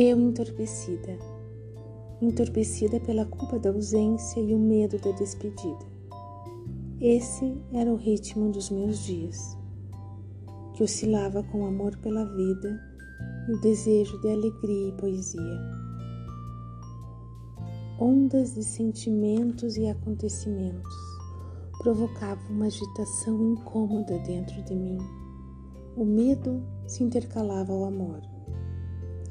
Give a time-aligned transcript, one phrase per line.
[0.00, 1.18] Eu entorpecida,
[2.22, 5.84] entorpecida pela culpa da ausência e o medo da despedida.
[7.00, 9.58] Esse era o ritmo dos meus dias,
[10.72, 12.80] que oscilava com o amor pela vida
[13.48, 15.60] e o desejo de alegria e poesia.
[17.98, 20.94] Ondas de sentimentos e acontecimentos
[21.78, 24.98] provocavam uma agitação incômoda dentro de mim.
[25.96, 28.37] O medo se intercalava ao amor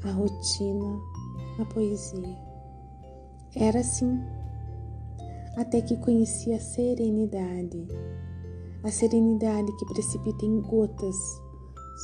[0.04, 1.00] a rotina,
[1.58, 2.36] a poesia.
[3.56, 4.20] Era assim,
[5.56, 7.86] até que conheci a serenidade,
[8.84, 11.16] a serenidade que precipita em gotas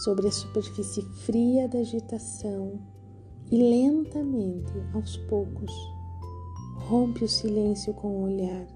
[0.02, 2.80] sobre a superfície fria da agitação
[3.50, 5.70] e lentamente, aos poucos,
[6.88, 8.66] rompe o silêncio com o olhar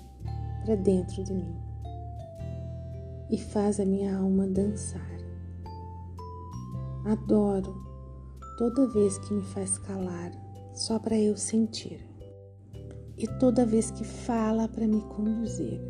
[0.64, 1.56] para dentro de mim
[3.30, 5.18] e faz a minha alma dançar.
[7.04, 7.87] Adoro
[8.58, 10.32] toda vez que me faz calar,
[10.74, 12.00] só para eu sentir.
[13.16, 15.80] E toda vez que fala para me conduzir.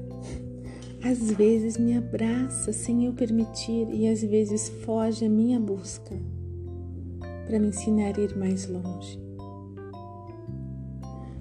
[1.02, 6.14] Às vezes me abraça sem eu permitir e às vezes foge à minha busca
[7.46, 9.18] para me ensinar a ir mais longe.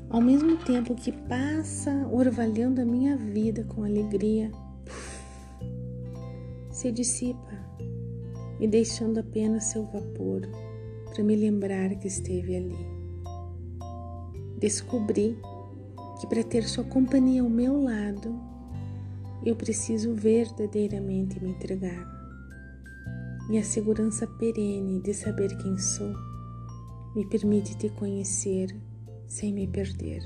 [0.09, 4.50] Ao mesmo tempo que passa orvalhando a minha vida com alegria,
[6.72, 7.58] se dissipa,
[8.59, 10.48] me deixando apenas seu vapor
[11.08, 12.88] para me lembrar que esteve ali.
[14.60, 15.40] Descobri
[16.20, 18.40] que para ter sua companhia ao meu lado,
[19.46, 22.06] eu preciso verdadeiramente me entregar.
[23.50, 26.14] E a segurança perene de saber quem sou
[27.16, 28.76] me permite te conhecer
[29.28, 30.22] sem me perder.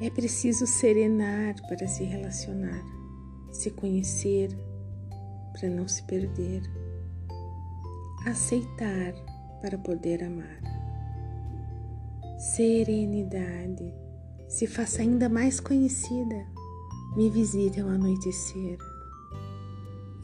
[0.00, 2.84] É preciso serenar para se relacionar,
[3.50, 4.50] se conhecer
[5.52, 6.62] para não se perder
[8.26, 9.14] aceitar
[9.60, 10.60] para poder amar.
[12.38, 13.94] Serenidade,
[14.48, 16.46] se faça ainda mais conhecida,
[17.16, 18.78] me visite ao anoitecer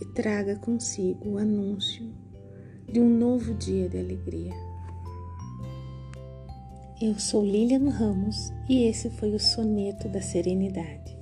[0.01, 2.11] e traga consigo o anúncio
[2.91, 4.55] de um novo dia de alegria.
[7.01, 11.20] Eu sou Lilian Ramos e esse foi o Soneto da Serenidade.